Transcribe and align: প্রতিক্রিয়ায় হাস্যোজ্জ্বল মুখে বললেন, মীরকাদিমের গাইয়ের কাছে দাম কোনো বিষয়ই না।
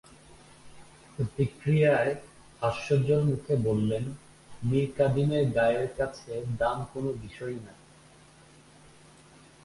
প্রতিক্রিয়ায় 1.15 2.13
হাস্যোজ্জ্বল 2.61 3.21
মুখে 3.23 3.53
বললেন, 3.67 4.03
মীরকাদিমের 4.63 5.45
গাইয়ের 5.51 5.89
কাছে 5.97 6.33
দাম 6.59 6.77
কোনো 6.93 7.09
বিষয়ই 7.21 7.59
না। 7.65 7.73